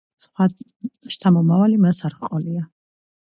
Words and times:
სხვა 0.21 0.45
შთამომავალი 1.15 1.79
მას 1.85 2.01
არ 2.09 2.17
ჰყოლია. 2.21 2.65